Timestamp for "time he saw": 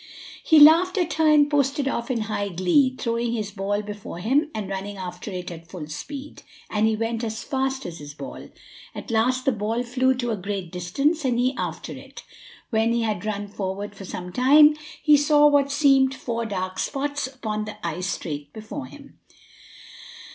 14.33-15.45